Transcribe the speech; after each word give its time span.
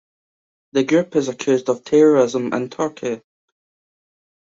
The 0.71 0.83
group 0.83 1.15
is 1.15 1.27
accused 1.27 1.69
of 1.69 1.83
terrorism 1.83 2.53
in 2.53 2.71
Turkey. 2.71 3.21